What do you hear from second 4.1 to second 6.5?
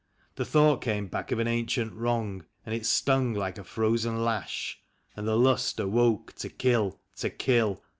lash, And the lust awoke to